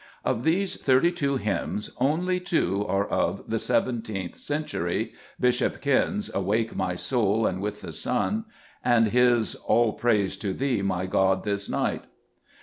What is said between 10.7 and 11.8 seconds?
my God, this